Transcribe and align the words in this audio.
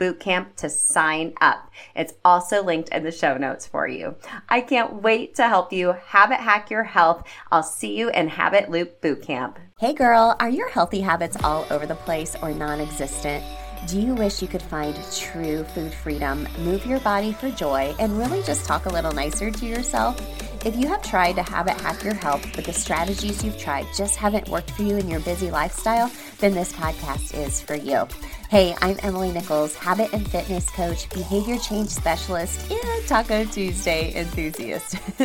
bootcamp 0.00 0.56
to 0.56 0.70
sign 0.70 1.34
up. 1.40 1.70
It's 1.94 2.14
also 2.24 2.64
linked 2.64 2.88
in 2.88 3.04
the 3.04 3.12
show 3.12 3.36
notes 3.36 3.66
for 3.66 3.86
you. 3.86 4.16
I 4.48 4.62
can't 4.62 5.02
wait 5.02 5.34
to 5.36 5.46
help 5.46 5.72
you 5.72 5.92
habit 6.06 6.40
hack 6.40 6.70
your 6.70 6.84
health. 6.84 7.22
I'll 7.52 7.62
see 7.62 7.96
you 7.96 8.08
in 8.10 8.28
Habit 8.28 8.70
Loop 8.70 9.00
Bootcamp. 9.02 9.56
Hey 9.78 9.92
girl, 9.92 10.36
are 10.40 10.48
your 10.48 10.70
healthy 10.70 11.00
habits 11.00 11.36
all 11.44 11.66
over 11.70 11.86
the 11.86 11.94
place 11.94 12.34
or 12.42 12.52
non 12.52 12.80
existent? 12.80 13.44
Do 13.86 13.98
you 14.00 14.14
wish 14.14 14.42
you 14.42 14.48
could 14.48 14.62
find 14.62 14.94
true 15.14 15.64
food 15.64 15.92
freedom, 15.92 16.46
move 16.58 16.84
your 16.84 17.00
body 17.00 17.32
for 17.32 17.50
joy, 17.50 17.94
and 17.98 18.18
really 18.18 18.42
just 18.42 18.66
talk 18.66 18.84
a 18.84 18.90
little 18.90 19.12
nicer 19.12 19.50
to 19.50 19.66
yourself? 19.66 20.20
If 20.62 20.76
you 20.76 20.88
have 20.88 21.02
tried 21.02 21.36
to 21.36 21.42
habit 21.42 21.80
hack 21.80 22.04
your 22.04 22.12
health, 22.12 22.46
but 22.54 22.66
the 22.66 22.72
strategies 22.74 23.42
you've 23.42 23.56
tried 23.56 23.86
just 23.96 24.16
haven't 24.16 24.46
worked 24.46 24.70
for 24.72 24.82
you 24.82 24.98
in 24.98 25.08
your 25.08 25.20
busy 25.20 25.50
lifestyle, 25.50 26.10
then 26.38 26.52
this 26.52 26.70
podcast 26.70 27.32
is 27.34 27.62
for 27.62 27.74
you. 27.74 28.06
Hey, 28.50 28.76
I'm 28.82 28.98
Emily 29.02 29.32
Nichols, 29.32 29.74
habit 29.74 30.12
and 30.12 30.30
fitness 30.30 30.68
coach, 30.68 31.08
behavior 31.10 31.56
change 31.56 31.88
specialist, 31.88 32.70
and 32.70 33.06
Taco 33.06 33.46
Tuesday 33.46 34.14
enthusiast. 34.14 34.94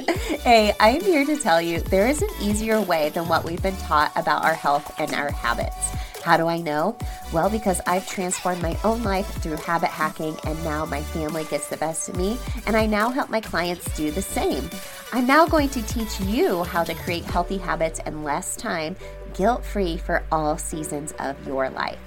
hey, 0.44 0.74
I'm 0.80 1.02
here 1.02 1.26
to 1.26 1.36
tell 1.36 1.62
you 1.62 1.82
there 1.82 2.08
is 2.08 2.22
an 2.22 2.30
easier 2.40 2.80
way 2.80 3.10
than 3.10 3.28
what 3.28 3.44
we've 3.44 3.62
been 3.62 3.76
taught 3.76 4.14
about 4.16 4.46
our 4.46 4.54
health 4.54 4.90
and 5.00 5.14
our 5.14 5.32
habits. 5.32 5.76
How 6.26 6.38
do 6.38 6.48
I 6.48 6.58
know? 6.58 6.98
Well, 7.32 7.52
because 7.52 7.80
I've 7.86 8.08
transformed 8.08 8.60
my 8.60 8.76
own 8.84 9.04
life 9.04 9.28
through 9.44 9.58
habit 9.58 9.92
hacking, 9.92 10.36
and 10.44 10.64
now 10.64 10.84
my 10.84 11.04
family 11.04 11.44
gets 11.52 11.68
the 11.68 11.78
best 11.78 12.10
of 12.10 12.18
me, 12.18 12.40
and 12.66 12.76
I 12.76 12.88
now 12.88 13.12
help 13.12 13.30
my 13.30 13.40
clients 13.40 13.96
do 13.96 14.10
the 14.10 14.24
same. 14.24 14.68
I'm 15.14 15.28
now 15.28 15.46
going 15.46 15.70
to 15.70 15.84
teach 15.84 16.20
you 16.22 16.64
how 16.64 16.84
to 16.84 16.96
create 16.96 17.26
healthy 17.26 17.60
habits 17.60 18.00
in 18.08 18.24
less 18.24 18.56
time, 18.56 18.96
guilt 19.36 19.64
free 19.64 19.98
for 19.98 20.24
all 20.32 20.58
seasons 20.58 21.14
of 21.20 21.36
your 21.46 21.70
life. 21.70 22.00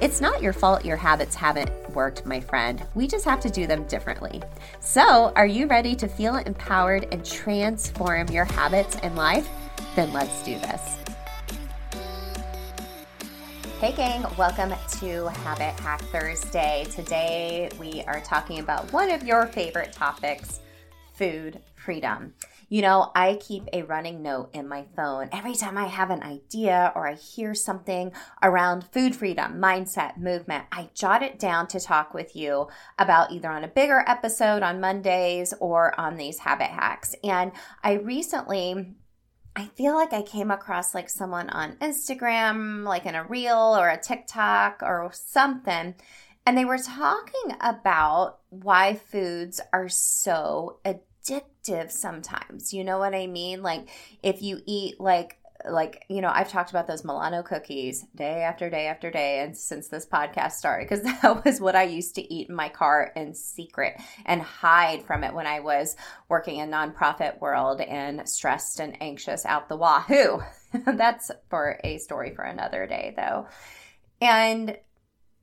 It's 0.00 0.20
not 0.20 0.40
your 0.40 0.52
fault 0.52 0.84
your 0.84 0.96
habits 0.96 1.34
haven't 1.34 1.72
worked, 1.96 2.24
my 2.24 2.38
friend. 2.38 2.80
We 2.94 3.08
just 3.08 3.24
have 3.24 3.40
to 3.40 3.50
do 3.50 3.66
them 3.66 3.88
differently. 3.88 4.40
So, 4.78 5.32
are 5.34 5.48
you 5.48 5.66
ready 5.66 5.96
to 5.96 6.06
feel 6.06 6.36
empowered 6.36 7.08
and 7.10 7.26
transform 7.26 8.28
your 8.28 8.44
habits 8.44 8.94
and 9.02 9.16
life? 9.16 9.48
Then 9.96 10.12
let's 10.12 10.44
do 10.44 10.56
this. 10.60 11.13
Hey, 13.84 13.92
gang, 13.92 14.24
welcome 14.38 14.72
to 15.00 15.26
Habit 15.26 15.78
Hack 15.78 16.00
Thursday. 16.04 16.86
Today, 16.90 17.68
we 17.78 18.02
are 18.06 18.22
talking 18.22 18.60
about 18.60 18.90
one 18.94 19.10
of 19.10 19.24
your 19.24 19.46
favorite 19.46 19.92
topics 19.92 20.60
food 21.12 21.60
freedom. 21.74 22.32
You 22.70 22.80
know, 22.80 23.12
I 23.14 23.38
keep 23.42 23.68
a 23.74 23.82
running 23.82 24.22
note 24.22 24.54
in 24.54 24.66
my 24.68 24.86
phone 24.96 25.28
every 25.32 25.54
time 25.54 25.76
I 25.76 25.84
have 25.84 26.08
an 26.08 26.22
idea 26.22 26.94
or 26.96 27.06
I 27.06 27.12
hear 27.12 27.54
something 27.54 28.12
around 28.42 28.86
food 28.90 29.14
freedom, 29.14 29.60
mindset, 29.60 30.16
movement. 30.16 30.64
I 30.72 30.88
jot 30.94 31.22
it 31.22 31.38
down 31.38 31.66
to 31.66 31.78
talk 31.78 32.14
with 32.14 32.34
you 32.34 32.68
about 32.98 33.32
either 33.32 33.50
on 33.50 33.64
a 33.64 33.68
bigger 33.68 34.02
episode 34.06 34.62
on 34.62 34.80
Mondays 34.80 35.52
or 35.60 36.00
on 36.00 36.16
these 36.16 36.38
habit 36.38 36.70
hacks. 36.70 37.14
And 37.22 37.52
I 37.82 37.92
recently 37.92 38.94
I 39.56 39.66
feel 39.66 39.94
like 39.94 40.12
I 40.12 40.22
came 40.22 40.50
across 40.50 40.94
like 40.94 41.08
someone 41.08 41.48
on 41.50 41.76
Instagram, 41.76 42.84
like 42.84 43.06
in 43.06 43.14
a 43.14 43.24
reel 43.24 43.76
or 43.78 43.88
a 43.88 44.00
TikTok 44.00 44.82
or 44.82 45.10
something, 45.12 45.94
and 46.44 46.58
they 46.58 46.64
were 46.64 46.78
talking 46.78 47.56
about 47.60 48.38
why 48.50 48.94
foods 48.94 49.60
are 49.72 49.88
so 49.88 50.78
addictive 50.84 51.90
sometimes. 51.90 52.72
You 52.72 52.84
know 52.84 52.98
what 52.98 53.14
I 53.14 53.26
mean? 53.26 53.62
Like 53.62 53.88
if 54.22 54.42
you 54.42 54.60
eat 54.66 55.00
like 55.00 55.38
like 55.68 56.04
you 56.08 56.20
know 56.20 56.30
i've 56.32 56.48
talked 56.48 56.70
about 56.70 56.86
those 56.86 57.04
milano 57.04 57.42
cookies 57.42 58.04
day 58.14 58.42
after 58.42 58.68
day 58.68 58.86
after 58.86 59.10
day 59.10 59.40
and 59.40 59.56
since 59.56 59.88
this 59.88 60.06
podcast 60.06 60.52
started 60.52 60.88
because 60.88 61.02
that 61.22 61.44
was 61.44 61.60
what 61.60 61.76
i 61.76 61.82
used 61.82 62.14
to 62.14 62.34
eat 62.34 62.48
in 62.48 62.54
my 62.54 62.68
car 62.68 63.12
in 63.16 63.34
secret 63.34 63.94
and 64.26 64.42
hide 64.42 65.02
from 65.02 65.24
it 65.24 65.32
when 65.32 65.46
i 65.46 65.60
was 65.60 65.96
working 66.28 66.58
in 66.58 66.70
nonprofit 66.70 67.40
world 67.40 67.80
and 67.80 68.28
stressed 68.28 68.80
and 68.80 69.00
anxious 69.00 69.44
out 69.46 69.68
the 69.68 69.76
wahoo. 69.76 70.42
That's 70.86 71.30
for 71.48 71.78
a 71.84 71.98
story 71.98 72.34
for 72.34 72.42
another 72.42 72.86
day 72.86 73.14
though. 73.16 73.46
And 74.20 74.76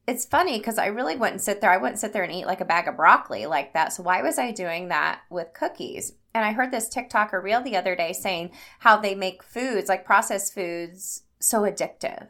it's 0.07 0.25
funny 0.25 0.57
because 0.57 0.77
I 0.77 0.87
really 0.87 1.15
wouldn't 1.15 1.41
sit 1.41 1.61
there. 1.61 1.71
I 1.71 1.77
wouldn't 1.77 1.99
sit 1.99 2.13
there 2.13 2.23
and 2.23 2.31
eat 2.31 2.47
like 2.47 2.61
a 2.61 2.65
bag 2.65 2.87
of 2.87 2.97
broccoli 2.97 3.45
like 3.45 3.73
that. 3.73 3.93
So 3.93 4.03
why 4.03 4.21
was 4.21 4.39
I 4.39 4.51
doing 4.51 4.89
that 4.89 5.21
with 5.29 5.53
cookies? 5.53 6.13
And 6.33 6.43
I 6.43 6.53
heard 6.53 6.71
this 6.71 6.89
TikToker 6.89 7.41
reel 7.43 7.61
the 7.61 7.75
other 7.75 7.95
day 7.95 8.13
saying 8.13 8.51
how 8.79 8.97
they 8.97 9.15
make 9.15 9.43
foods, 9.43 9.89
like 9.89 10.05
processed 10.05 10.53
foods, 10.53 11.23
so 11.39 11.61
addictive 11.61 12.27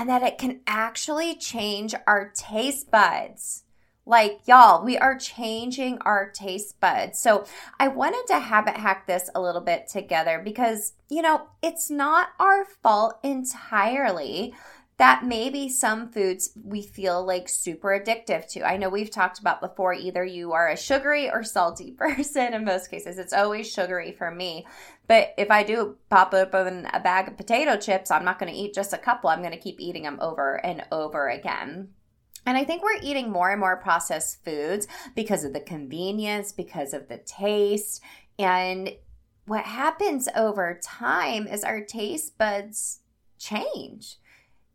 and 0.00 0.08
that 0.08 0.22
it 0.22 0.38
can 0.38 0.60
actually 0.66 1.34
change 1.34 1.94
our 2.06 2.32
taste 2.34 2.90
buds. 2.90 3.64
Like, 4.06 4.40
y'all, 4.46 4.82
we 4.82 4.96
are 4.96 5.16
changing 5.18 5.98
our 5.98 6.30
taste 6.30 6.80
buds. 6.80 7.18
So, 7.18 7.44
I 7.78 7.88
wanted 7.88 8.26
to 8.28 8.40
habit 8.40 8.78
hack 8.78 9.06
this 9.06 9.28
a 9.34 9.42
little 9.42 9.60
bit 9.60 9.88
together 9.88 10.40
because, 10.42 10.94
you 11.10 11.20
know, 11.20 11.48
it's 11.62 11.90
not 11.90 12.30
our 12.40 12.64
fault 12.64 13.18
entirely 13.22 14.54
that 15.00 15.24
maybe 15.24 15.66
some 15.66 16.12
foods 16.12 16.50
we 16.62 16.82
feel 16.82 17.24
like 17.24 17.48
super 17.48 17.88
addictive 17.88 18.46
to. 18.46 18.62
I 18.62 18.76
know 18.76 18.90
we've 18.90 19.10
talked 19.10 19.38
about 19.38 19.62
before 19.62 19.94
either 19.94 20.26
you 20.26 20.52
are 20.52 20.68
a 20.68 20.76
sugary 20.76 21.30
or 21.30 21.42
salty 21.42 21.90
person 21.98 22.52
in 22.52 22.66
most 22.66 22.90
cases. 22.90 23.16
It's 23.16 23.32
always 23.32 23.72
sugary 23.72 24.12
for 24.12 24.30
me. 24.30 24.66
But 25.06 25.32
if 25.38 25.50
I 25.50 25.62
do 25.62 25.96
pop 26.10 26.34
open 26.34 26.86
a 26.92 27.00
bag 27.00 27.28
of 27.28 27.38
potato 27.38 27.78
chips, 27.78 28.10
I'm 28.10 28.26
not 28.26 28.38
going 28.38 28.52
to 28.52 28.58
eat 28.58 28.74
just 28.74 28.92
a 28.92 28.98
couple. 28.98 29.30
I'm 29.30 29.40
going 29.40 29.52
to 29.52 29.58
keep 29.58 29.80
eating 29.80 30.02
them 30.02 30.18
over 30.20 30.56
and 30.56 30.84
over 30.92 31.30
again. 31.30 31.88
And 32.44 32.58
I 32.58 32.64
think 32.64 32.82
we're 32.82 33.00
eating 33.02 33.30
more 33.30 33.50
and 33.50 33.60
more 33.60 33.78
processed 33.78 34.44
foods 34.44 34.86
because 35.16 35.44
of 35.44 35.54
the 35.54 35.60
convenience, 35.60 36.52
because 36.52 36.92
of 36.92 37.08
the 37.08 37.16
taste. 37.16 38.02
And 38.38 38.92
what 39.46 39.64
happens 39.64 40.28
over 40.36 40.78
time 40.84 41.46
is 41.46 41.64
our 41.64 41.80
taste 41.80 42.36
buds 42.36 43.00
change. 43.38 44.18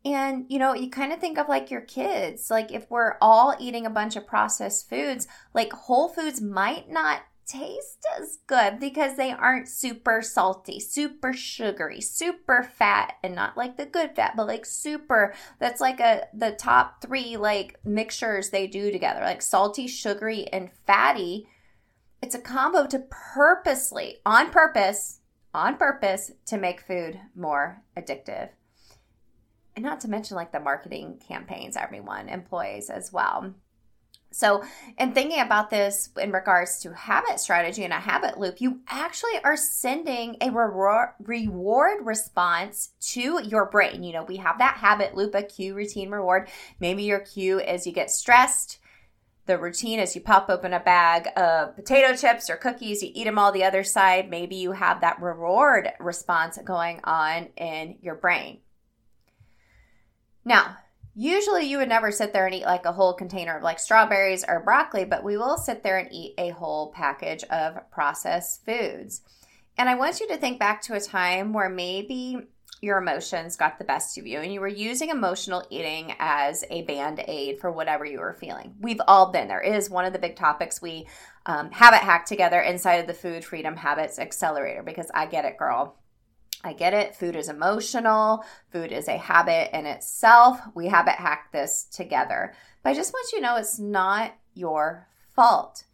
And, 0.06 0.46
you 0.48 0.60
know, 0.60 0.72
you 0.72 0.88
kind 0.88 1.12
of 1.12 1.18
think 1.18 1.36
of 1.36 1.48
like 1.48 1.68
your 1.68 1.80
kids. 1.80 2.48
Like, 2.48 2.70
if 2.70 2.88
we're 2.88 3.16
all 3.20 3.56
eating 3.58 3.86
a 3.86 3.90
bunch 3.90 4.14
of 4.14 4.24
processed 4.24 4.88
foods, 4.88 5.26
like 5.52 5.72
Whole 5.72 6.08
Foods 6.08 6.40
might 6.40 6.88
not 6.88 7.22
taste 7.44 8.06
as 8.16 8.38
good 8.46 8.78
because 8.78 9.16
they 9.16 9.32
aren't 9.32 9.68
super 9.68 10.22
salty, 10.22 10.78
super 10.78 11.32
sugary, 11.32 12.00
super 12.00 12.62
fat, 12.62 13.14
and 13.24 13.34
not 13.34 13.56
like 13.56 13.76
the 13.76 13.86
good 13.86 14.14
fat, 14.14 14.34
but 14.36 14.46
like 14.46 14.64
super. 14.64 15.34
That's 15.58 15.80
like 15.80 15.98
a 15.98 16.28
the 16.32 16.52
top 16.52 17.02
three 17.02 17.36
like 17.36 17.80
mixtures 17.84 18.50
they 18.50 18.68
do 18.68 18.92
together, 18.92 19.20
like 19.22 19.42
salty, 19.42 19.88
sugary, 19.88 20.46
and 20.52 20.70
fatty. 20.86 21.48
It's 22.22 22.36
a 22.36 22.40
combo 22.40 22.86
to 22.86 23.06
purposely, 23.10 24.18
on 24.24 24.50
purpose, 24.50 25.18
on 25.52 25.76
purpose, 25.76 26.30
to 26.46 26.58
make 26.58 26.80
food 26.80 27.18
more 27.34 27.82
addictive. 27.96 28.50
And 29.76 29.84
not 29.84 30.00
to 30.00 30.08
mention 30.08 30.36
like 30.36 30.52
the 30.52 30.60
marketing 30.60 31.20
campaigns 31.28 31.76
everyone 31.76 32.30
employs 32.30 32.88
as 32.88 33.12
well. 33.12 33.54
So, 34.32 34.64
in 34.98 35.12
thinking 35.12 35.40
about 35.40 35.70
this 35.70 36.10
in 36.20 36.32
regards 36.32 36.80
to 36.80 36.92
habit 36.92 37.40
strategy 37.40 37.84
and 37.84 37.92
a 37.92 38.00
habit 38.00 38.38
loop, 38.38 38.60
you 38.60 38.80
actually 38.88 39.38
are 39.44 39.56
sending 39.56 40.36
a 40.40 40.50
reward 40.50 42.04
response 42.04 42.90
to 43.12 43.40
your 43.42 43.66
brain. 43.70 44.02
You 44.02 44.12
know, 44.12 44.24
we 44.24 44.36
have 44.36 44.58
that 44.58 44.76
habit 44.76 45.14
loop, 45.14 45.34
a 45.34 45.42
cue, 45.42 45.74
routine, 45.74 46.10
reward. 46.10 46.48
Maybe 46.80 47.04
your 47.04 47.20
cue 47.20 47.60
is 47.60 47.86
you 47.86 47.92
get 47.92 48.10
stressed. 48.10 48.78
The 49.46 49.58
routine 49.58 50.00
is 50.00 50.14
you 50.14 50.20
pop 50.20 50.50
open 50.50 50.72
a 50.72 50.80
bag 50.80 51.28
of 51.36 51.76
potato 51.76 52.16
chips 52.16 52.50
or 52.50 52.56
cookies, 52.56 53.02
you 53.02 53.12
eat 53.14 53.24
them 53.24 53.38
all 53.38 53.52
the 53.52 53.64
other 53.64 53.84
side. 53.84 54.28
Maybe 54.28 54.56
you 54.56 54.72
have 54.72 55.02
that 55.02 55.22
reward 55.22 55.92
response 56.00 56.58
going 56.64 57.00
on 57.04 57.50
in 57.56 57.98
your 58.02 58.16
brain. 58.16 58.58
Now, 60.46 60.78
Usually, 61.18 61.64
you 61.64 61.78
would 61.78 61.88
never 61.88 62.12
sit 62.12 62.34
there 62.34 62.44
and 62.44 62.54
eat 62.54 62.66
like 62.66 62.84
a 62.84 62.92
whole 62.92 63.14
container 63.14 63.56
of 63.56 63.62
like 63.62 63.78
strawberries 63.78 64.44
or 64.46 64.60
broccoli, 64.60 65.06
but 65.06 65.24
we 65.24 65.38
will 65.38 65.56
sit 65.56 65.82
there 65.82 65.96
and 65.96 66.12
eat 66.12 66.34
a 66.36 66.50
whole 66.50 66.92
package 66.92 67.42
of 67.44 67.90
processed 67.90 68.66
foods. 68.66 69.22
And 69.78 69.88
I 69.88 69.94
want 69.94 70.20
you 70.20 70.28
to 70.28 70.36
think 70.36 70.58
back 70.58 70.82
to 70.82 70.94
a 70.94 71.00
time 71.00 71.54
where 71.54 71.70
maybe 71.70 72.36
your 72.82 72.98
emotions 72.98 73.56
got 73.56 73.78
the 73.78 73.84
best 73.84 74.18
of 74.18 74.26
you 74.26 74.40
and 74.40 74.52
you 74.52 74.60
were 74.60 74.68
using 74.68 75.08
emotional 75.08 75.66
eating 75.70 76.14
as 76.18 76.64
a 76.68 76.82
band 76.82 77.24
aid 77.26 77.60
for 77.60 77.72
whatever 77.72 78.04
you 78.04 78.20
were 78.20 78.36
feeling. 78.38 78.74
We've 78.78 79.00
all 79.08 79.32
been 79.32 79.48
there. 79.48 79.62
It 79.62 79.74
is 79.74 79.88
one 79.88 80.04
of 80.04 80.12
the 80.12 80.18
big 80.18 80.36
topics 80.36 80.82
we 80.82 81.06
um, 81.46 81.70
habit 81.70 82.00
hack 82.00 82.26
together 82.26 82.60
inside 82.60 82.96
of 82.96 83.06
the 83.06 83.14
Food 83.14 83.42
Freedom 83.42 83.74
Habits 83.74 84.18
Accelerator 84.18 84.82
because 84.82 85.10
I 85.14 85.24
get 85.24 85.46
it, 85.46 85.56
girl. 85.56 85.96
I 86.66 86.72
get 86.72 86.94
it. 86.94 87.14
Food 87.14 87.36
is 87.36 87.48
emotional. 87.48 88.44
Food 88.70 88.92
is 88.92 89.08
a 89.08 89.16
habit 89.16 89.76
in 89.76 89.86
itself. 89.86 90.60
We 90.74 90.86
habit 90.86 91.14
hack 91.14 91.52
this 91.52 91.84
together. 91.84 92.54
But 92.82 92.90
I 92.90 92.94
just 92.94 93.12
want 93.12 93.32
you 93.32 93.38
to 93.38 93.44
know 93.44 93.56
it's 93.56 93.78
not 93.78 94.34
your 94.54 95.08
fault. 95.34 95.84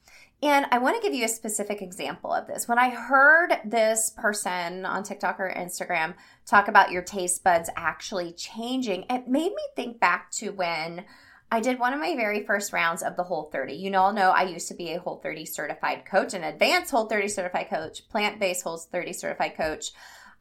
And 0.43 0.67
I 0.73 0.79
want 0.79 0.97
to 0.97 1.03
give 1.03 1.15
you 1.15 1.25
a 1.25 1.29
specific 1.29 1.83
example 1.83 2.33
of 2.33 2.49
this. 2.49 2.67
When 2.67 2.79
I 2.79 2.91
heard 2.91 3.61
this 3.65 4.11
person 4.11 4.85
on 4.85 5.05
TikTok 5.05 5.39
or 5.39 5.55
Instagram 5.57 6.15
talk 6.47 6.67
about 6.67 6.91
your 6.91 7.03
taste 7.03 7.45
buds 7.45 7.71
actually 7.77 8.33
changing, 8.33 9.05
it 9.09 9.29
made 9.29 9.53
me 9.53 9.63
think 9.77 10.01
back 10.01 10.33
to 10.33 10.51
when 10.51 11.05
I 11.53 11.61
did 11.61 11.79
one 11.79 11.93
of 11.93 12.01
my 12.01 12.17
very 12.17 12.45
first 12.45 12.73
rounds 12.73 13.03
of 13.03 13.15
the 13.15 13.23
Whole 13.23 13.51
30. 13.53 13.75
You 13.75 13.95
all 13.95 14.13
know 14.13 14.31
I 14.31 14.45
used 14.45 14.69
to 14.69 14.75
be 14.75 14.93
a 14.93 14.99
Whole 14.99 15.19
30 15.19 15.45
certified 15.45 16.07
coach, 16.07 16.33
an 16.33 16.43
advanced 16.43 16.91
Whole 16.91 17.07
30 17.07 17.29
certified 17.29 17.69
coach, 17.69 18.09
plant 18.09 18.41
based 18.41 18.65
Whole 18.65 18.79
30 18.79 19.13
certified 19.13 19.55
coach. 19.55 19.93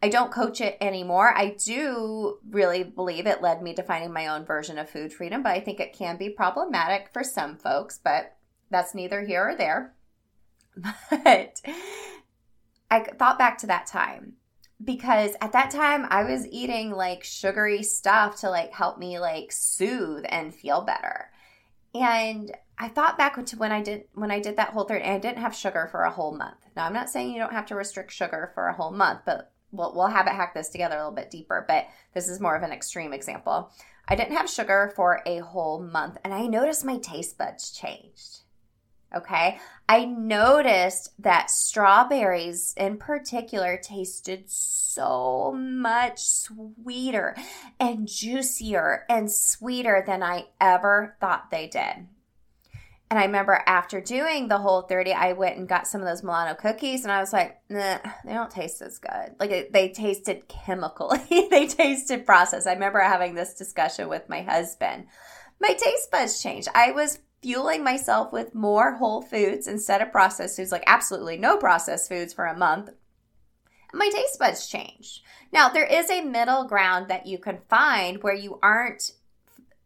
I 0.03 0.09
don't 0.09 0.31
coach 0.31 0.61
it 0.61 0.77
anymore. 0.81 1.31
I 1.35 1.55
do 1.63 2.39
really 2.49 2.83
believe 2.83 3.27
it 3.27 3.41
led 3.41 3.61
me 3.61 3.73
to 3.75 3.83
finding 3.83 4.11
my 4.11 4.27
own 4.27 4.45
version 4.45 4.79
of 4.79 4.89
food 4.89 5.13
freedom, 5.13 5.43
but 5.43 5.51
I 5.51 5.59
think 5.59 5.79
it 5.79 5.93
can 5.93 6.17
be 6.17 6.29
problematic 6.29 7.09
for 7.13 7.23
some 7.23 7.55
folks, 7.55 7.99
but 8.03 8.35
that's 8.71 8.95
neither 8.95 9.21
here 9.21 9.49
or 9.49 9.55
there. 9.55 9.93
But 11.09 11.61
I 12.89 12.99
thought 13.03 13.37
back 13.37 13.57
to 13.59 13.67
that 13.67 13.85
time 13.85 14.33
because 14.83 15.35
at 15.39 15.51
that 15.51 15.71
time 15.71 16.07
I 16.09 16.23
was 16.23 16.47
eating 16.47 16.91
like 16.91 17.23
sugary 17.23 17.83
stuff 17.83 18.39
to 18.41 18.49
like 18.49 18.73
help 18.73 18.97
me 18.97 19.19
like 19.19 19.51
soothe 19.51 20.25
and 20.27 20.53
feel 20.53 20.81
better. 20.81 21.29
And 21.93 22.51
I 22.77 22.87
thought 22.87 23.17
back 23.17 23.43
to 23.45 23.57
when 23.57 23.71
I 23.71 23.81
did 23.81 24.05
when 24.13 24.31
I 24.31 24.39
did 24.39 24.57
that 24.57 24.69
whole 24.69 24.85
30 24.85 25.03
and 25.03 25.13
I 25.13 25.19
didn't 25.19 25.41
have 25.41 25.55
sugar 25.55 25.87
for 25.91 26.03
a 26.03 26.11
whole 26.11 26.35
month. 26.35 26.57
Now 26.75 26.85
I'm 26.85 26.93
not 26.93 27.09
saying 27.09 27.31
you 27.31 27.39
don't 27.39 27.53
have 27.53 27.67
to 27.67 27.75
restrict 27.75 28.11
sugar 28.11 28.51
for 28.55 28.67
a 28.67 28.73
whole 28.73 28.91
month, 28.91 29.21
but 29.25 29.51
we'll, 29.71 29.93
we'll 29.95 30.07
habit 30.07 30.33
hack 30.33 30.53
this 30.53 30.69
together 30.69 30.95
a 30.95 30.99
little 30.99 31.11
bit 31.11 31.31
deeper, 31.31 31.65
but 31.67 31.87
this 32.13 32.27
is 32.27 32.39
more 32.39 32.55
of 32.55 32.63
an 32.63 32.71
extreme 32.71 33.13
example. 33.13 33.71
I 34.07 34.15
didn't 34.15 34.35
have 34.35 34.49
sugar 34.49 34.91
for 34.95 35.21
a 35.25 35.39
whole 35.39 35.81
month 35.81 36.17
and 36.23 36.33
I 36.33 36.47
noticed 36.47 36.85
my 36.85 36.97
taste 36.97 37.37
buds 37.37 37.71
changed. 37.71 38.41
Okay. 39.13 39.59
I 39.89 40.05
noticed 40.05 41.11
that 41.19 41.49
strawberries 41.49 42.73
in 42.77 42.97
particular 42.97 43.77
tasted 43.77 44.49
so 44.49 45.53
much 45.53 46.19
sweeter 46.19 47.35
and 47.79 48.07
juicier 48.07 49.05
and 49.09 49.29
sweeter 49.29 50.03
than 50.05 50.23
I 50.23 50.45
ever 50.61 51.17
thought 51.19 51.51
they 51.51 51.67
did. 51.67 52.07
And 53.11 53.19
I 53.19 53.25
remember 53.25 53.61
after 53.67 53.99
doing 53.99 54.47
the 54.47 54.57
whole 54.57 54.83
30, 54.83 55.11
I 55.11 55.33
went 55.33 55.57
and 55.57 55.67
got 55.67 55.85
some 55.85 55.99
of 55.99 56.07
those 56.07 56.23
Milano 56.23 56.55
cookies 56.55 57.03
and 57.03 57.11
I 57.11 57.19
was 57.19 57.33
like, 57.33 57.59
nah, 57.67 57.97
they 58.23 58.31
don't 58.31 58.49
taste 58.49 58.81
as 58.81 58.99
good. 58.99 59.35
Like 59.37 59.73
they 59.73 59.89
tasted 59.89 60.47
chemically, 60.47 61.19
they 61.51 61.67
tasted 61.67 62.25
processed. 62.25 62.67
I 62.67 62.71
remember 62.71 63.01
having 63.01 63.35
this 63.35 63.53
discussion 63.53 64.07
with 64.07 64.29
my 64.29 64.43
husband. 64.43 65.07
My 65.59 65.73
taste 65.73 66.09
buds 66.09 66.41
changed. 66.41 66.69
I 66.73 66.91
was 66.91 67.19
fueling 67.41 67.83
myself 67.83 68.31
with 68.31 68.55
more 68.55 68.93
whole 68.93 69.21
foods 69.21 69.67
instead 69.67 70.01
of 70.01 70.13
processed 70.13 70.55
foods, 70.55 70.71
like 70.71 70.85
absolutely 70.87 71.35
no 71.35 71.57
processed 71.57 72.07
foods 72.07 72.33
for 72.33 72.45
a 72.45 72.57
month. 72.57 72.91
My 73.93 74.09
taste 74.09 74.39
buds 74.39 74.67
changed. 74.67 75.19
Now, 75.51 75.67
there 75.67 75.83
is 75.83 76.09
a 76.09 76.21
middle 76.21 76.63
ground 76.63 77.09
that 77.09 77.27
you 77.27 77.39
can 77.39 77.57
find 77.67 78.23
where 78.23 78.33
you 78.33 78.57
aren't 78.63 79.11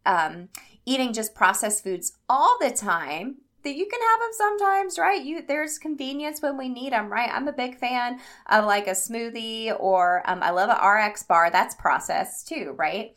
um, 0.04 0.48
eating 0.86 1.12
just 1.12 1.34
processed 1.34 1.84
foods 1.84 2.16
all 2.28 2.56
the 2.60 2.70
time 2.70 3.36
that 3.66 3.76
you 3.76 3.86
can 3.86 4.00
have 4.00 4.20
them 4.20 4.30
sometimes, 4.32 4.98
right? 4.98 5.24
You 5.24 5.42
there's 5.46 5.76
convenience 5.76 6.40
when 6.40 6.56
we 6.56 6.68
need 6.68 6.92
them, 6.92 7.12
right? 7.12 7.28
I'm 7.30 7.48
a 7.48 7.52
big 7.52 7.76
fan 7.76 8.20
of 8.48 8.64
like 8.64 8.86
a 8.86 8.92
smoothie 8.92 9.76
or 9.78 10.22
um, 10.24 10.42
I 10.42 10.50
love 10.50 10.70
an 10.70 11.08
RX 11.08 11.24
bar. 11.24 11.50
That's 11.50 11.74
processed 11.74 12.48
too, 12.48 12.74
right? 12.78 13.16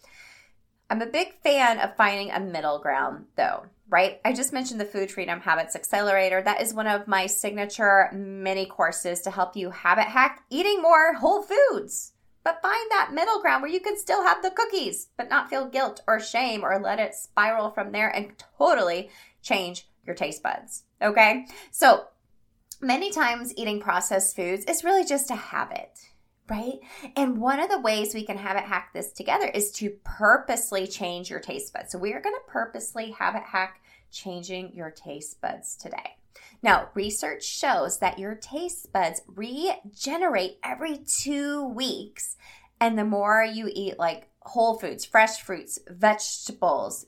I'm 0.90 1.04
a 1.04 1.06
big 1.06 1.36
fan 1.44 1.78
of 1.80 1.96
finding 1.96 2.32
a 2.32 2.40
middle 2.40 2.80
ground 2.80 3.26
though, 3.36 3.68
right? 3.90 4.20
I 4.26 4.34
just 4.34 4.52
mentioned 4.52 4.82
the 4.82 4.86
Food 4.86 5.12
Freedom 5.12 5.40
Habits 5.40 5.76
Accelerator. 5.76 6.42
That 6.42 6.62
is 6.62 6.74
one 6.74 6.88
of 6.88 7.08
my 7.08 7.28
signature 7.28 8.10
mini 8.12 8.66
courses 8.66 9.22
to 9.22 9.32
help 9.32 9.56
you 9.56 9.70
habit 9.70 10.06
hack 10.06 10.44
eating 10.50 10.82
more 10.82 11.14
whole 11.14 11.44
foods 11.44 12.14
but 12.50 12.64
find 12.64 12.90
that 12.90 13.14
middle 13.14 13.42
ground 13.42 13.62
where 13.62 13.72
you 13.72 13.80
can 13.80 13.96
still 13.96 14.24
have 14.24 14.42
the 14.42 14.50
cookies, 14.50 15.10
but 15.18 15.30
not 15.30 15.52
feel 15.52 15.68
guilt 15.68 16.02
or 16.08 16.20
shame 16.20 16.64
or 16.64 16.80
let 16.80 17.00
it 17.00 17.14
spiral 17.14 17.70
from 17.70 17.92
there 17.92 18.10
and 18.10 18.32
totally 18.58 19.12
change 19.44 19.88
your 20.04 20.16
taste 20.16 20.42
buds. 20.42 20.82
Okay. 21.00 21.46
So 21.70 22.06
many 22.82 23.12
times 23.12 23.54
eating 23.56 23.80
processed 23.80 24.36
foods 24.36 24.66
is 24.66 24.84
really 24.84 25.06
just 25.06 25.30
a 25.30 25.36
habit. 25.36 25.92
Right. 26.50 26.80
And 27.16 27.38
one 27.38 27.60
of 27.60 27.70
the 27.70 27.80
ways 27.80 28.16
we 28.16 28.26
can 28.26 28.38
habit 28.38 28.64
hack 28.64 28.94
this 28.96 29.12
together 29.12 29.46
is 29.46 29.72
to 29.74 29.92
purposely 30.04 30.88
change 30.88 31.30
your 31.30 31.40
taste 31.40 31.72
buds. 31.72 31.92
So 31.92 32.00
we 32.00 32.14
are 32.14 32.22
going 32.22 32.34
to 32.34 32.52
purposely 32.52 33.12
habit 33.12 33.44
hack 33.44 33.80
changing 34.12 34.74
your 34.74 34.90
taste 34.90 35.40
buds 35.40 35.76
today. 35.76 36.16
Now, 36.62 36.90
research 36.94 37.44
shows 37.44 38.00
that 38.00 38.20
your 38.20 38.36
taste 38.36 38.92
buds 38.92 39.22
regenerate 39.28 40.58
every 40.64 40.98
two 40.98 41.68
weeks. 41.68 42.36
And 42.82 42.98
the 42.98 43.06
more 43.06 43.44
you 43.44 43.70
eat 43.72 44.00
like 44.00 44.30
whole 44.42 44.78
foods, 44.78 45.06
fresh 45.06 45.42
fruits, 45.42 45.80
vegetables, 45.88 47.06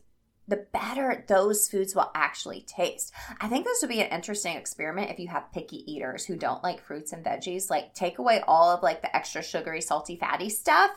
the 0.47 0.65
better 0.73 1.23
those 1.27 1.69
foods 1.69 1.95
will 1.95 2.11
actually 2.13 2.61
taste. 2.61 3.13
I 3.39 3.47
think 3.47 3.65
this 3.65 3.79
would 3.81 3.89
be 3.89 4.01
an 4.01 4.11
interesting 4.11 4.57
experiment 4.57 5.11
if 5.11 5.19
you 5.19 5.29
have 5.29 5.51
picky 5.53 5.89
eaters 5.91 6.25
who 6.25 6.35
don't 6.35 6.63
like 6.63 6.81
fruits 6.81 7.13
and 7.13 7.23
veggies. 7.23 7.69
Like, 7.69 7.93
take 7.93 8.19
away 8.19 8.41
all 8.47 8.69
of 8.69 8.83
like 8.83 9.01
the 9.01 9.15
extra 9.15 9.43
sugary, 9.43 9.81
salty, 9.81 10.17
fatty 10.17 10.49
stuff, 10.49 10.91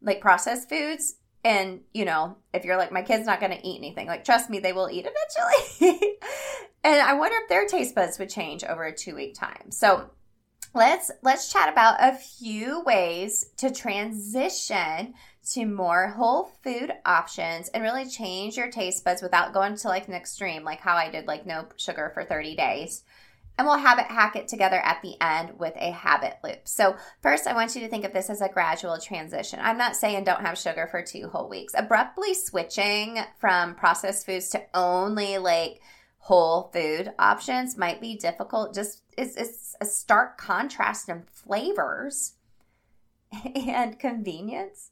like 0.00 0.20
processed 0.20 0.68
foods, 0.68 1.16
and, 1.44 1.80
you 1.94 2.04
know, 2.04 2.36
if 2.52 2.64
you're 2.64 2.76
like, 2.76 2.92
my 2.92 3.02
kid's 3.02 3.26
not 3.26 3.40
going 3.40 3.52
to 3.52 3.66
eat 3.66 3.78
anything, 3.78 4.06
like, 4.06 4.24
trust 4.24 4.50
me, 4.50 4.58
they 4.58 4.72
will 4.72 4.90
eat 4.90 5.06
eventually. 5.06 6.16
and 6.94 7.08
I 7.08 7.14
wonder 7.14 7.36
if 7.42 7.48
their 7.48 7.66
taste 7.66 7.94
buds 7.94 8.18
would 8.18 8.30
change 8.30 8.64
over 8.64 8.84
a 8.84 8.94
two 8.94 9.14
week 9.14 9.34
time. 9.34 9.70
So 9.70 10.10
let's, 10.74 11.10
let's 11.22 11.52
chat 11.52 11.70
about 11.70 11.96
a 12.00 12.16
few 12.16 12.82
ways 12.82 13.50
to 13.58 13.70
transition 13.70 15.14
to 15.52 15.66
more 15.66 16.08
whole 16.08 16.50
food 16.62 16.92
options 17.06 17.68
and 17.68 17.82
really 17.82 18.08
change 18.08 18.56
your 18.56 18.70
taste 18.70 19.04
buds 19.04 19.22
without 19.22 19.54
going 19.54 19.76
to 19.76 19.88
like 19.88 20.08
an 20.08 20.14
extreme, 20.14 20.64
like 20.64 20.80
how 20.80 20.94
I 20.94 21.10
did, 21.10 21.26
like 21.26 21.46
no 21.46 21.66
sugar 21.76 22.10
for 22.14 22.24
30 22.24 22.56
days 22.56 23.02
and 23.58 23.66
we'll 23.66 23.76
habit 23.76 24.06
hack 24.06 24.36
it 24.36 24.46
together 24.46 24.76
at 24.76 25.02
the 25.02 25.20
end 25.20 25.58
with 25.58 25.74
a 25.76 25.90
habit 25.90 26.38
loop. 26.44 26.60
So, 26.68 26.96
first, 27.22 27.46
I 27.46 27.54
want 27.54 27.74
you 27.74 27.80
to 27.82 27.88
think 27.88 28.04
of 28.04 28.12
this 28.12 28.30
as 28.30 28.40
a 28.40 28.48
gradual 28.48 28.98
transition. 28.98 29.58
I'm 29.60 29.76
not 29.76 29.96
saying 29.96 30.24
don't 30.24 30.46
have 30.46 30.56
sugar 30.56 30.86
for 30.88 31.02
two 31.02 31.28
whole 31.28 31.48
weeks. 31.48 31.74
Abruptly 31.76 32.34
switching 32.34 33.18
from 33.38 33.74
processed 33.74 34.26
foods 34.26 34.48
to 34.50 34.62
only 34.74 35.38
like 35.38 35.80
whole 36.28 36.70
food 36.74 37.10
options 37.18 37.78
might 37.78 38.02
be 38.02 38.14
difficult. 38.14 38.74
Just 38.74 39.00
it's, 39.16 39.34
it's 39.34 39.74
a 39.80 39.86
stark 39.86 40.36
contrast 40.36 41.08
in 41.08 41.22
flavors 41.22 42.34
and 43.54 43.98
convenience 43.98 44.90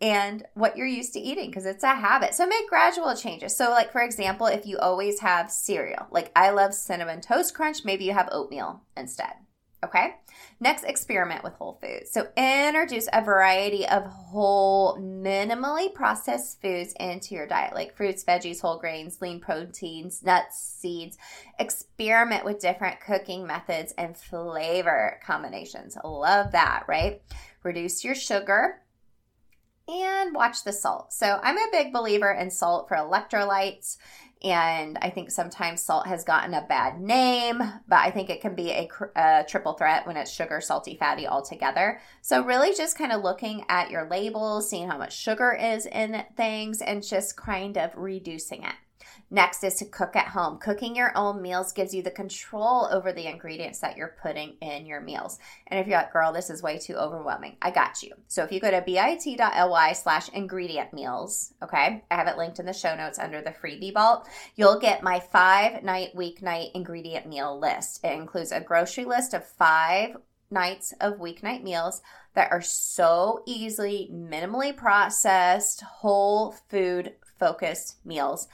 and 0.00 0.44
what 0.54 0.76
you're 0.76 0.88
used 0.88 1.12
to 1.12 1.20
eating 1.20 1.50
because 1.50 1.66
it's 1.66 1.84
a 1.84 1.94
habit. 1.94 2.34
So 2.34 2.48
make 2.48 2.68
gradual 2.68 3.14
changes. 3.14 3.56
So, 3.56 3.70
like 3.70 3.92
for 3.92 4.02
example, 4.02 4.48
if 4.48 4.66
you 4.66 4.76
always 4.78 5.20
have 5.20 5.52
cereal, 5.52 6.08
like 6.10 6.32
I 6.34 6.50
love 6.50 6.74
cinnamon 6.74 7.20
toast 7.20 7.54
crunch, 7.54 7.84
maybe 7.84 8.04
you 8.04 8.12
have 8.12 8.28
oatmeal 8.32 8.82
instead. 8.96 9.34
Okay. 9.82 10.16
Next, 10.60 10.84
experiment 10.84 11.42
with 11.42 11.54
whole 11.54 11.78
foods. 11.80 12.10
So, 12.10 12.28
introduce 12.36 13.08
a 13.14 13.24
variety 13.24 13.88
of 13.88 14.04
whole, 14.04 14.98
minimally 14.98 15.92
processed 15.94 16.60
foods 16.60 16.92
into 17.00 17.34
your 17.34 17.46
diet, 17.46 17.74
like 17.74 17.96
fruits, 17.96 18.22
veggies, 18.22 18.60
whole 18.60 18.78
grains, 18.78 19.22
lean 19.22 19.40
proteins, 19.40 20.22
nuts, 20.22 20.58
seeds. 20.58 21.16
Experiment 21.58 22.44
with 22.44 22.60
different 22.60 23.00
cooking 23.00 23.46
methods 23.46 23.94
and 23.96 24.16
flavor 24.16 25.18
combinations. 25.24 25.96
Love 26.04 26.52
that, 26.52 26.84
right? 26.86 27.22
Reduce 27.62 28.04
your 28.04 28.14
sugar 28.14 28.82
and 29.88 30.34
watch 30.34 30.62
the 30.62 30.74
salt. 30.74 31.14
So, 31.14 31.40
I'm 31.42 31.56
a 31.56 31.68
big 31.72 31.90
believer 31.90 32.32
in 32.32 32.50
salt 32.50 32.86
for 32.86 32.98
electrolytes 32.98 33.96
and 34.42 34.98
I 35.02 35.10
think 35.10 35.30
sometimes 35.30 35.82
salt 35.82 36.06
has 36.06 36.24
gotten 36.24 36.54
a 36.54 36.66
bad 36.66 36.98
name, 36.98 37.58
but 37.58 37.96
I 37.96 38.10
think 38.10 38.30
it 38.30 38.40
can 38.40 38.54
be 38.54 38.70
a, 38.70 38.88
a, 39.14 39.44
triple 39.46 39.74
threat 39.74 40.06
when 40.06 40.16
it's 40.16 40.30
sugar, 40.30 40.62
salty, 40.62 40.96
fatty 40.96 41.26
all 41.26 41.42
together. 41.42 42.00
So, 42.22 42.42
really 42.42 42.74
just 42.74 42.96
kind 42.96 43.12
of 43.12 43.22
looking 43.22 43.64
at 43.68 43.90
your 43.90 44.08
labels, 44.08 44.70
seeing 44.70 44.88
how 44.88 44.96
much 44.96 45.16
sugar 45.16 45.52
is 45.52 45.84
in 45.84 46.24
things, 46.36 46.80
and 46.80 47.06
just 47.06 47.36
kind 47.36 47.76
of 47.76 47.94
reducing 47.96 48.62
it. 48.62 48.74
Next 49.32 49.62
is 49.62 49.74
to 49.76 49.84
cook 49.84 50.16
at 50.16 50.28
home. 50.28 50.58
Cooking 50.58 50.96
your 50.96 51.16
own 51.16 51.40
meals 51.40 51.72
gives 51.72 51.94
you 51.94 52.02
the 52.02 52.10
control 52.10 52.88
over 52.90 53.12
the 53.12 53.28
ingredients 53.28 53.78
that 53.78 53.96
you're 53.96 54.16
putting 54.20 54.56
in 54.60 54.86
your 54.86 55.00
meals. 55.00 55.38
And 55.68 55.78
if 55.78 55.86
you're 55.86 55.98
like, 55.98 56.12
girl, 56.12 56.32
this 56.32 56.50
is 56.50 56.62
way 56.62 56.78
too 56.78 56.96
overwhelming, 56.96 57.56
I 57.62 57.70
got 57.70 58.02
you. 58.02 58.12
So 58.26 58.42
if 58.42 58.50
you 58.50 58.58
go 58.58 58.72
to 58.72 58.82
bit.ly 58.82 59.92
slash 59.92 60.28
ingredient 60.30 60.92
meals, 60.92 61.54
okay, 61.62 62.02
I 62.10 62.14
have 62.14 62.26
it 62.26 62.38
linked 62.38 62.58
in 62.58 62.66
the 62.66 62.72
show 62.72 62.96
notes 62.96 63.20
under 63.20 63.40
the 63.40 63.50
freebie 63.52 63.94
vault, 63.94 64.28
you'll 64.56 64.80
get 64.80 65.04
my 65.04 65.20
five 65.20 65.84
night 65.84 66.16
weeknight 66.16 66.72
ingredient 66.74 67.26
meal 67.26 67.56
list. 67.56 68.04
It 68.04 68.12
includes 68.12 68.50
a 68.50 68.60
grocery 68.60 69.04
list 69.04 69.32
of 69.32 69.46
five 69.46 70.16
nights 70.50 70.92
of 71.00 71.18
weeknight 71.18 71.62
meals 71.62 72.02
that 72.34 72.50
are 72.50 72.62
so 72.62 73.44
easily 73.46 74.10
minimally 74.12 74.76
processed, 74.76 75.82
whole 75.82 76.56
food 76.68 77.12
focused 77.38 78.04
meals 78.04 78.48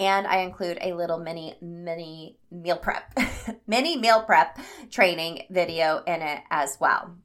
and 0.00 0.26
I 0.26 0.38
include 0.38 0.78
a 0.80 0.94
little 0.94 1.18
mini 1.18 1.56
mini 1.60 2.38
meal 2.50 2.76
prep 2.76 3.12
mini 3.66 3.96
meal 3.96 4.22
prep 4.22 4.58
training 4.90 5.44
video 5.50 6.02
in 6.06 6.22
it 6.22 6.42
as 6.50 6.78
well. 6.80 7.16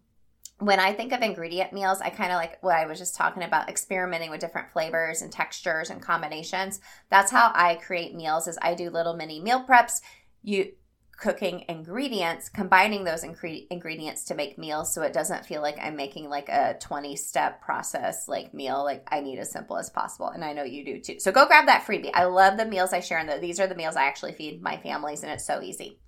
When 0.60 0.80
I 0.80 0.94
think 0.94 1.12
of 1.12 1.22
ingredient 1.22 1.74
meals, 1.74 2.00
I 2.00 2.10
kind 2.10 2.32
of 2.32 2.38
like 2.38 2.62
what 2.63 2.75
I 2.75 2.86
was 2.86 2.98
just 2.98 3.15
talking 3.15 3.44
about 3.44 3.70
experimenting 3.70 4.30
with 4.32 4.39
different 4.39 4.72
flavors 4.72 5.22
and 5.22 5.32
textures 5.32 5.89
and 5.89 6.01
combinations. 6.01 6.80
That's 7.10 7.32
how 7.32 7.51
I 7.53 7.75
create 7.75 8.15
meals 8.15 8.48
is 8.48 8.58
I 8.62 8.74
do 8.74 8.89
little 8.89 9.15
mini 9.15 9.42
meal 9.42 9.65
preps. 9.68 10.01
You 10.42 10.72
cooking 11.17 11.63
ingredients, 11.70 12.50
combining 12.50 13.03
those 13.03 13.24
ingre- 13.24 13.67
ingredients 13.70 14.25
to 14.25 14.36
make 14.36 14.58
meals 14.58 14.93
so 14.93 15.01
it 15.03 15.13
doesn't 15.13 15.46
feel 15.46 15.62
like 15.62 15.77
I'm 15.82 15.96
making 15.96 16.29
like 16.29 16.50
a 16.50 16.75
20 16.79 17.15
step 17.15 17.62
process 17.62 18.27
like 18.27 18.53
meal. 18.53 18.84
Like 18.84 19.08
I 19.12 19.22
need 19.22 19.39
as 19.39 19.51
simple 19.51 19.77
as 19.77 19.89
possible. 19.89 20.29
And 20.29 20.43
I 20.43 20.53
know 20.53 20.63
you 20.63 20.84
do 20.84 21.00
too. 21.00 21.20
So 21.20 21.32
go 21.32 21.46
grab 21.46 21.67
that 21.67 21.86
freebie. 21.86 22.12
I 22.13 22.25
love 22.25 22.58
the 22.58 22.65
meals 22.65 22.93
I 22.93 23.00
share 23.00 23.20
and 23.20 23.29
the, 23.29 23.38
these 23.38 23.60
are 23.60 23.67
the 23.67 23.75
meals 23.75 23.96
I 23.96 24.03
actually 24.05 24.34
feed 24.34 24.62
my 24.62 24.77
families 24.77 25.24
and 25.24 25.32
it's 25.32 25.46
so 25.46 25.62
easy. 25.62 26.00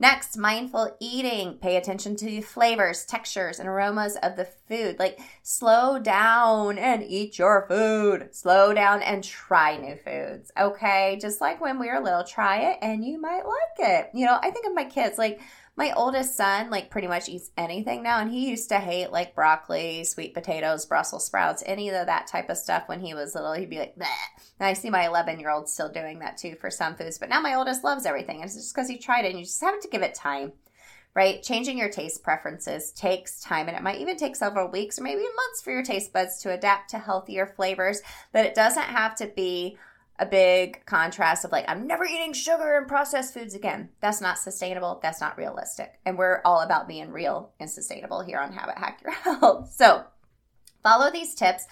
Next, 0.00 0.36
mindful 0.36 0.96
eating. 1.00 1.54
Pay 1.54 1.76
attention 1.76 2.14
to 2.16 2.24
the 2.24 2.40
flavors, 2.40 3.04
textures, 3.04 3.58
and 3.58 3.68
aromas 3.68 4.16
of 4.22 4.36
the 4.36 4.44
food. 4.68 4.96
Like, 4.98 5.18
slow 5.42 5.98
down 5.98 6.78
and 6.78 7.02
eat 7.02 7.36
your 7.36 7.66
food. 7.68 8.28
Slow 8.32 8.72
down 8.72 9.02
and 9.02 9.24
try 9.24 9.76
new 9.76 9.96
foods. 9.96 10.52
Okay. 10.56 11.18
Just 11.20 11.40
like 11.40 11.60
when 11.60 11.80
we 11.80 11.88
were 11.88 11.98
little, 12.00 12.22
try 12.22 12.70
it 12.70 12.78
and 12.80 13.04
you 13.04 13.20
might 13.20 13.42
like 13.44 13.78
it. 13.78 14.10
You 14.14 14.26
know, 14.26 14.38
I 14.40 14.50
think 14.50 14.66
of 14.66 14.74
my 14.74 14.84
kids, 14.84 15.18
like, 15.18 15.40
my 15.78 15.92
oldest 15.92 16.36
son 16.36 16.70
like 16.70 16.90
pretty 16.90 17.06
much 17.06 17.28
eats 17.28 17.52
anything 17.56 18.02
now 18.02 18.20
and 18.20 18.32
he 18.32 18.50
used 18.50 18.68
to 18.68 18.78
hate 18.78 19.12
like 19.12 19.34
broccoli 19.34 20.02
sweet 20.02 20.34
potatoes 20.34 20.84
brussels 20.84 21.24
sprouts 21.24 21.62
any 21.64 21.88
of 21.88 22.06
that 22.06 22.26
type 22.26 22.50
of 22.50 22.58
stuff 22.58 22.88
when 22.88 22.98
he 22.98 23.14
was 23.14 23.34
little 23.34 23.52
he'd 23.52 23.70
be 23.70 23.78
like 23.78 23.96
Bleh. 23.96 24.06
and 24.58 24.66
i 24.66 24.72
see 24.72 24.90
my 24.90 25.06
11 25.06 25.38
year 25.38 25.50
old 25.50 25.68
still 25.68 25.88
doing 25.88 26.18
that 26.18 26.36
too 26.36 26.56
for 26.60 26.68
some 26.68 26.96
foods 26.96 27.16
but 27.16 27.28
now 27.28 27.40
my 27.40 27.54
oldest 27.54 27.84
loves 27.84 28.04
everything 28.04 28.42
it's 28.42 28.56
just 28.56 28.74
because 28.74 28.88
he 28.88 28.98
tried 28.98 29.24
it 29.24 29.30
and 29.30 29.38
you 29.38 29.44
just 29.44 29.62
have 29.62 29.80
to 29.80 29.88
give 29.88 30.02
it 30.02 30.16
time 30.16 30.52
right 31.14 31.44
changing 31.44 31.78
your 31.78 31.88
taste 31.88 32.24
preferences 32.24 32.90
takes 32.90 33.40
time 33.40 33.68
and 33.68 33.76
it 33.76 33.82
might 33.82 34.00
even 34.00 34.16
take 34.16 34.34
several 34.34 34.68
weeks 34.68 34.98
or 34.98 35.04
maybe 35.04 35.22
months 35.22 35.62
for 35.62 35.70
your 35.70 35.84
taste 35.84 36.12
buds 36.12 36.42
to 36.42 36.52
adapt 36.52 36.90
to 36.90 36.98
healthier 36.98 37.46
flavors 37.46 38.02
but 38.32 38.44
it 38.44 38.54
doesn't 38.54 38.82
have 38.82 39.14
to 39.14 39.28
be 39.28 39.78
a 40.18 40.26
big 40.26 40.84
contrast 40.84 41.44
of 41.44 41.52
like, 41.52 41.64
I'm 41.68 41.86
never 41.86 42.04
eating 42.04 42.32
sugar 42.32 42.76
and 42.76 42.88
processed 42.88 43.34
foods 43.34 43.54
again. 43.54 43.90
That's 44.00 44.20
not 44.20 44.38
sustainable. 44.38 44.98
That's 45.02 45.20
not 45.20 45.38
realistic. 45.38 45.98
And 46.04 46.18
we're 46.18 46.40
all 46.44 46.60
about 46.60 46.88
being 46.88 47.12
real 47.12 47.52
and 47.60 47.70
sustainable 47.70 48.22
here 48.22 48.38
on 48.38 48.52
Habit 48.52 48.78
Hack 48.78 49.00
Your 49.02 49.12
Health. 49.38 49.72
So 49.76 50.04
follow 50.82 51.10
these 51.10 51.34
tips 51.34 51.66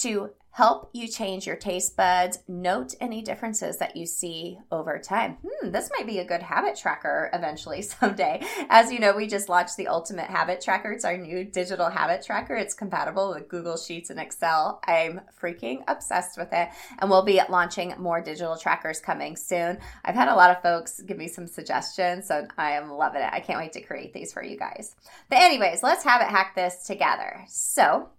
to 0.00 0.30
help 0.54 0.88
you 0.92 1.08
change 1.08 1.48
your 1.48 1.56
taste 1.56 1.96
buds. 1.96 2.38
Note 2.46 2.94
any 3.00 3.20
differences 3.20 3.78
that 3.78 3.96
you 3.96 4.06
see 4.06 4.56
over 4.70 5.00
time. 5.00 5.36
Hmm, 5.44 5.72
this 5.72 5.90
might 5.98 6.06
be 6.06 6.20
a 6.20 6.24
good 6.24 6.42
habit 6.42 6.76
tracker 6.76 7.28
eventually 7.32 7.82
someday. 7.82 8.40
As 8.68 8.92
you 8.92 9.00
know, 9.00 9.16
we 9.16 9.26
just 9.26 9.48
launched 9.48 9.76
the 9.76 9.88
Ultimate 9.88 10.30
Habit 10.30 10.60
Tracker. 10.60 10.92
It's 10.92 11.04
our 11.04 11.16
new 11.16 11.44
digital 11.44 11.90
habit 11.90 12.24
tracker. 12.24 12.54
It's 12.54 12.72
compatible 12.72 13.30
with 13.30 13.48
Google 13.48 13.76
Sheets 13.76 14.10
and 14.10 14.20
Excel. 14.20 14.80
I'm 14.86 15.22
freaking 15.42 15.82
obsessed 15.88 16.38
with 16.38 16.52
it. 16.52 16.68
And 17.00 17.10
we'll 17.10 17.24
be 17.24 17.40
launching 17.48 17.92
more 17.98 18.20
digital 18.20 18.56
trackers 18.56 19.00
coming 19.00 19.36
soon. 19.36 19.78
I've 20.04 20.14
had 20.14 20.28
a 20.28 20.36
lot 20.36 20.52
of 20.52 20.62
folks 20.62 21.00
give 21.00 21.18
me 21.18 21.26
some 21.26 21.48
suggestions, 21.48 22.28
so 22.28 22.46
I 22.56 22.72
am 22.72 22.92
loving 22.92 23.22
it. 23.22 23.30
I 23.32 23.40
can't 23.40 23.58
wait 23.58 23.72
to 23.72 23.80
create 23.80 24.14
these 24.14 24.32
for 24.32 24.44
you 24.44 24.56
guys. 24.56 24.94
But, 25.28 25.40
anyways, 25.40 25.82
let's 25.82 26.04
habit 26.04 26.28
hack 26.28 26.54
this 26.54 26.86
together. 26.86 27.44
So, 27.48 28.10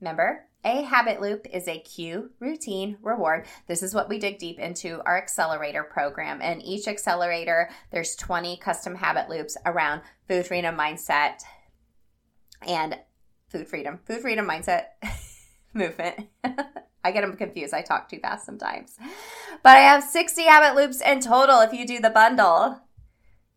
remember, 0.00 0.46
a 0.64 0.82
habit 0.82 1.20
loop 1.20 1.46
is 1.52 1.68
a 1.68 1.78
cue, 1.78 2.30
routine, 2.40 2.96
reward. 3.02 3.46
This 3.66 3.82
is 3.82 3.94
what 3.94 4.08
we 4.08 4.18
dig 4.18 4.38
deep 4.38 4.58
into 4.58 5.00
our 5.04 5.18
accelerator 5.18 5.84
program. 5.84 6.40
And 6.42 6.62
each 6.62 6.88
accelerator, 6.88 7.70
there's 7.90 8.16
20 8.16 8.56
custom 8.56 8.96
habit 8.96 9.28
loops 9.28 9.56
around 9.66 10.02
food 10.26 10.46
freedom 10.46 10.76
mindset 10.76 11.42
and 12.66 12.98
food 13.48 13.68
freedom, 13.68 14.00
food 14.06 14.20
freedom 14.20 14.48
mindset 14.48 14.86
movement. 15.74 16.28
I 17.04 17.12
get 17.12 17.20
them 17.20 17.36
confused. 17.36 17.74
I 17.74 17.82
talk 17.82 18.08
too 18.08 18.18
fast 18.18 18.46
sometimes. 18.46 18.96
But 19.62 19.76
I 19.76 19.80
have 19.80 20.02
60 20.02 20.42
habit 20.44 20.74
loops 20.74 21.02
in 21.02 21.20
total 21.20 21.60
if 21.60 21.74
you 21.74 21.86
do 21.86 22.00
the 22.00 22.08
bundle 22.08 22.80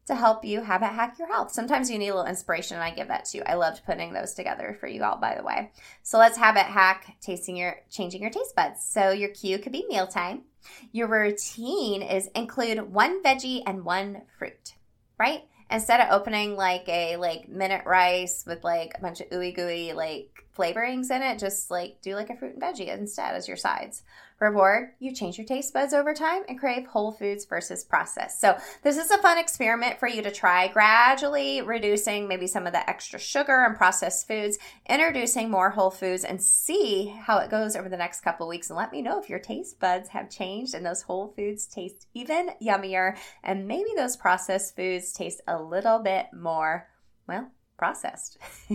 to 0.07 0.15
help 0.15 0.43
you 0.43 0.61
habit 0.61 0.87
hack 0.87 1.19
your 1.19 1.27
health. 1.27 1.51
Sometimes 1.51 1.91
you 1.91 1.97
need 1.97 2.09
a 2.09 2.15
little 2.15 2.29
inspiration, 2.29 2.75
and 2.75 2.83
I 2.83 2.91
give 2.91 3.09
that 3.09 3.25
to 3.25 3.37
you. 3.37 3.43
I 3.45 3.55
loved 3.55 3.85
putting 3.85 4.13
those 4.13 4.33
together 4.33 4.75
for 4.79 4.87
you 4.87 5.03
all, 5.03 5.17
by 5.17 5.35
the 5.35 5.43
way. 5.43 5.71
So 6.03 6.17
let's 6.17 6.37
habit 6.37 6.63
hack 6.63 7.17
tasting 7.21 7.57
your 7.57 7.75
changing 7.89 8.21
your 8.21 8.31
taste 8.31 8.55
buds. 8.55 8.83
So 8.83 9.11
your 9.11 9.29
cue 9.29 9.59
could 9.59 9.71
be 9.71 9.85
mealtime. 9.87 10.43
Your 10.91 11.07
routine 11.07 12.01
is 12.01 12.27
include 12.35 12.91
one 12.91 13.23
veggie 13.23 13.63
and 13.65 13.85
one 13.85 14.23
fruit, 14.37 14.75
right? 15.19 15.43
Instead 15.69 15.99
of 15.99 16.11
opening 16.11 16.55
like 16.55 16.87
a 16.87 17.17
like 17.17 17.49
minute 17.49 17.85
rice 17.85 18.43
with 18.47 18.63
like 18.63 18.93
a 18.95 19.01
bunch 19.01 19.19
of 19.19 19.29
ooey 19.29 19.53
gooey 19.53 19.93
like 19.93 20.45
flavorings 20.57 21.11
in 21.11 21.21
it, 21.21 21.39
just 21.39 21.69
like 21.69 22.01
do 22.01 22.15
like 22.15 22.29
a 22.29 22.37
fruit 22.37 22.53
and 22.53 22.61
veggie 22.61 22.87
instead 22.87 23.35
as 23.35 23.47
your 23.47 23.57
sides. 23.57 24.03
Reward, 24.39 24.89
you 24.99 25.15
change 25.15 25.39
your 25.39 25.47
taste 25.47 25.73
buds 25.73 25.95
over 25.95 26.13
time 26.13 26.43
and 26.47 26.59
crave 26.59 26.85
whole 26.85 27.11
foods 27.11 27.45
versus 27.45 27.83
processed. 27.83 28.39
So, 28.39 28.55
this 28.83 28.95
is 28.95 29.09
a 29.09 29.17
fun 29.17 29.39
experiment 29.39 29.99
for 29.99 30.07
you 30.07 30.21
to 30.21 30.29
try, 30.29 30.67
gradually 30.67 31.63
reducing 31.63 32.27
maybe 32.27 32.45
some 32.45 32.67
of 32.67 32.73
the 32.73 32.87
extra 32.87 33.17
sugar 33.17 33.65
and 33.65 33.75
processed 33.75 34.27
foods, 34.27 34.59
introducing 34.87 35.49
more 35.49 35.71
whole 35.71 35.89
foods, 35.89 36.23
and 36.23 36.39
see 36.39 37.07
how 37.19 37.39
it 37.39 37.49
goes 37.49 37.75
over 37.75 37.89
the 37.89 37.97
next 37.97 38.21
couple 38.21 38.47
weeks. 38.47 38.69
And 38.69 38.77
let 38.77 38.91
me 38.91 39.01
know 39.01 39.19
if 39.19 39.27
your 39.27 39.39
taste 39.39 39.79
buds 39.79 40.09
have 40.09 40.29
changed 40.29 40.75
and 40.75 40.85
those 40.85 41.01
whole 41.01 41.33
foods 41.35 41.65
taste 41.65 42.05
even 42.13 42.51
yummier, 42.61 43.17
and 43.43 43.67
maybe 43.67 43.89
those 43.95 44.17
processed 44.17 44.75
foods 44.75 45.13
taste 45.13 45.41
a 45.47 45.59
little 45.59 45.97
bit 45.97 46.27
more, 46.31 46.87
well, 47.27 47.49
processed. 47.77 48.37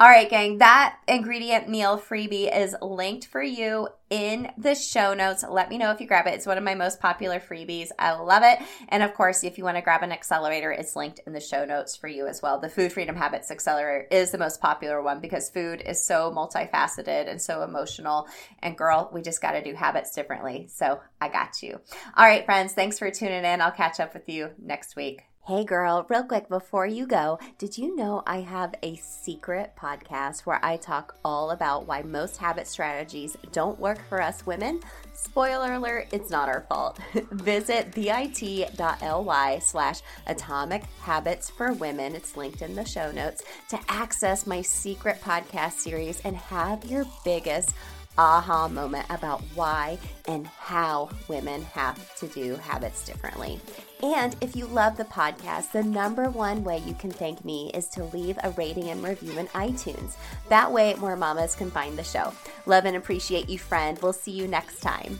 All 0.00 0.08
right, 0.08 0.28
gang, 0.28 0.58
that 0.58 0.98
ingredient 1.06 1.68
meal 1.68 1.98
freebie 1.98 2.54
is 2.54 2.74
linked 2.80 3.26
for 3.26 3.42
you 3.42 3.88
in 4.08 4.50
the 4.58 4.74
show 4.74 5.14
notes. 5.14 5.44
Let 5.48 5.68
me 5.68 5.78
know 5.78 5.92
if 5.92 6.00
you 6.00 6.06
grab 6.06 6.26
it. 6.26 6.34
It's 6.34 6.46
one 6.46 6.58
of 6.58 6.64
my 6.64 6.74
most 6.74 7.00
popular 7.00 7.38
freebies. 7.38 7.90
I 7.98 8.12
love 8.12 8.42
it. 8.42 8.58
And 8.88 9.02
of 9.02 9.14
course, 9.14 9.44
if 9.44 9.56
you 9.56 9.64
want 9.64 9.76
to 9.76 9.82
grab 9.82 10.02
an 10.02 10.12
accelerator, 10.12 10.72
it's 10.72 10.96
linked 10.96 11.20
in 11.26 11.32
the 11.32 11.40
show 11.40 11.64
notes 11.64 11.94
for 11.94 12.08
you 12.08 12.26
as 12.26 12.42
well. 12.42 12.58
The 12.58 12.68
Food 12.68 12.92
Freedom 12.92 13.14
Habits 13.14 13.50
Accelerator 13.50 14.06
is 14.10 14.30
the 14.30 14.38
most 14.38 14.60
popular 14.60 15.00
one 15.02 15.20
because 15.20 15.48
food 15.50 15.82
is 15.84 16.04
so 16.04 16.32
multifaceted 16.32 17.30
and 17.30 17.40
so 17.40 17.62
emotional. 17.62 18.26
And 18.60 18.76
girl, 18.76 19.10
we 19.12 19.22
just 19.22 19.42
got 19.42 19.52
to 19.52 19.62
do 19.62 19.74
habits 19.74 20.12
differently. 20.12 20.66
So 20.68 21.00
I 21.20 21.28
got 21.28 21.62
you. 21.62 21.80
All 22.16 22.24
right, 22.24 22.44
friends, 22.44 22.72
thanks 22.72 22.98
for 22.98 23.10
tuning 23.10 23.44
in. 23.44 23.60
I'll 23.60 23.70
catch 23.70 24.00
up 24.00 24.14
with 24.14 24.28
you 24.28 24.50
next 24.58 24.96
week. 24.96 25.29
Hey 25.50 25.64
girl, 25.64 26.06
real 26.08 26.22
quick 26.22 26.48
before 26.48 26.86
you 26.86 27.08
go, 27.08 27.40
did 27.58 27.76
you 27.76 27.96
know 27.96 28.22
I 28.24 28.38
have 28.38 28.72
a 28.84 28.94
secret 28.94 29.72
podcast 29.76 30.42
where 30.46 30.64
I 30.64 30.76
talk 30.76 31.16
all 31.24 31.50
about 31.50 31.88
why 31.88 32.02
most 32.02 32.36
habit 32.36 32.68
strategies 32.68 33.36
don't 33.50 33.76
work 33.80 33.98
for 34.08 34.22
us 34.22 34.46
women? 34.46 34.78
Spoiler 35.12 35.72
alert, 35.72 36.06
it's 36.12 36.30
not 36.30 36.48
our 36.48 36.60
fault. 36.68 37.00
Visit 37.32 37.92
bit.ly 37.92 39.58
slash 39.58 40.02
atomic 40.28 40.84
habits 41.00 41.50
for 41.50 41.72
women, 41.72 42.14
it's 42.14 42.36
linked 42.36 42.62
in 42.62 42.76
the 42.76 42.84
show 42.84 43.10
notes, 43.10 43.42
to 43.70 43.80
access 43.88 44.46
my 44.46 44.62
secret 44.62 45.20
podcast 45.20 45.72
series 45.72 46.20
and 46.20 46.36
have 46.36 46.84
your 46.84 47.06
biggest 47.24 47.74
aha 48.20 48.68
moment 48.68 49.06
about 49.08 49.40
why 49.54 49.98
and 50.26 50.46
how 50.46 51.08
women 51.26 51.62
have 51.62 52.14
to 52.16 52.28
do 52.28 52.54
habits 52.56 53.04
differently. 53.06 53.58
And 54.02 54.36
if 54.42 54.54
you 54.54 54.66
love 54.66 54.98
the 54.98 55.04
podcast, 55.04 55.72
the 55.72 55.82
number 55.82 56.28
one 56.28 56.62
way 56.62 56.82
you 56.86 56.94
can 56.94 57.10
thank 57.10 57.44
me 57.44 57.70
is 57.72 57.88
to 57.88 58.04
leave 58.04 58.38
a 58.42 58.50
rating 58.50 58.90
and 58.90 59.02
review 59.02 59.38
in 59.38 59.46
iTunes. 59.48 60.16
That 60.50 60.70
way, 60.70 60.94
more 60.94 61.16
mamas 61.16 61.54
can 61.54 61.70
find 61.70 61.96
the 61.96 62.04
show. 62.04 62.32
Love 62.66 62.84
and 62.84 62.96
appreciate 62.96 63.48
you, 63.48 63.58
friend. 63.58 63.98
We'll 64.02 64.12
see 64.12 64.32
you 64.32 64.46
next 64.46 64.80
time. 64.80 65.18